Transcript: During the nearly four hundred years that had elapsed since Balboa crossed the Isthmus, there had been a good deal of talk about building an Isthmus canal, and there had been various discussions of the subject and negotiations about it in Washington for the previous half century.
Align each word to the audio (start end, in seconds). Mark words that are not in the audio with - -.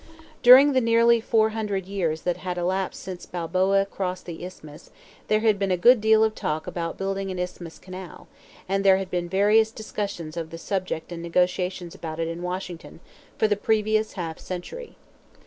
During 0.41 0.73
the 0.73 0.81
nearly 0.81 1.21
four 1.21 1.49
hundred 1.51 1.85
years 1.85 2.23
that 2.23 2.37
had 2.37 2.57
elapsed 2.57 3.03
since 3.03 3.27
Balboa 3.27 3.85
crossed 3.85 4.25
the 4.25 4.43
Isthmus, 4.43 4.89
there 5.27 5.41
had 5.41 5.59
been 5.59 5.69
a 5.69 5.77
good 5.77 6.01
deal 6.01 6.23
of 6.23 6.33
talk 6.33 6.65
about 6.65 6.97
building 6.97 7.29
an 7.29 7.37
Isthmus 7.37 7.77
canal, 7.77 8.27
and 8.67 8.83
there 8.83 8.97
had 8.97 9.11
been 9.11 9.29
various 9.29 9.69
discussions 9.69 10.35
of 10.37 10.49
the 10.49 10.57
subject 10.57 11.11
and 11.11 11.21
negotiations 11.21 11.93
about 11.93 12.19
it 12.19 12.27
in 12.27 12.41
Washington 12.41 12.99
for 13.37 13.47
the 13.47 13.55
previous 13.55 14.13
half 14.13 14.39
century. 14.39 14.95